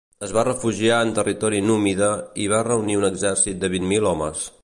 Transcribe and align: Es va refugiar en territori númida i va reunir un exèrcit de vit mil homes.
Es 0.27 0.31
va 0.35 0.43
refugiar 0.45 1.01
en 1.07 1.11
territori 1.19 1.59
númida 1.67 2.09
i 2.45 2.49
va 2.55 2.63
reunir 2.71 2.97
un 3.03 3.07
exèrcit 3.13 3.63
de 3.65 3.73
vit 3.77 3.89
mil 3.93 4.09
homes. 4.15 4.49